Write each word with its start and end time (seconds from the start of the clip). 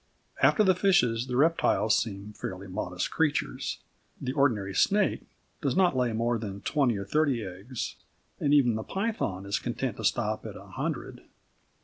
After 0.41 0.63
the 0.63 0.73
fishes, 0.73 1.27
the 1.27 1.37
reptiles 1.37 1.95
seem 1.95 2.33
fairly 2.33 2.67
modest 2.67 3.11
creatures. 3.11 3.81
The 4.19 4.31
ordinary 4.33 4.73
snake 4.73 5.27
does 5.61 5.75
not 5.75 5.95
lay 5.95 6.11
more 6.11 6.39
than 6.39 6.61
twenty 6.61 6.97
or 6.97 7.05
thirty 7.05 7.43
eggs, 7.45 7.97
and 8.39 8.51
even 8.51 8.73
the 8.73 8.81
python 8.81 9.45
is 9.45 9.59
content 9.59 9.97
to 9.97 10.03
stop 10.03 10.43
at 10.47 10.55
a 10.57 10.65
hundred. 10.65 11.21